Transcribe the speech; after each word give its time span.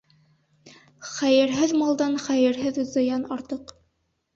Хәйерһеҙ 1.11 1.75
малдан 1.85 2.19
хәйерһеҙ 2.27 2.85
зыян 2.97 3.33
артыҡ. 3.41 3.81